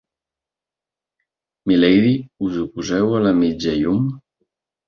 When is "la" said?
3.27-3.33